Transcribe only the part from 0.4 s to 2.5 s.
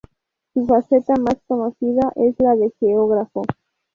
Su faceta más conocida es